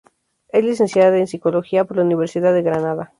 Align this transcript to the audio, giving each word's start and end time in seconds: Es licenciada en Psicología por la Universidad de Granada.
Es 0.49 0.65
licenciada 0.65 1.19
en 1.19 1.27
Psicología 1.27 1.85
por 1.85 1.97
la 1.97 2.03
Universidad 2.03 2.55
de 2.55 2.63
Granada. 2.63 3.09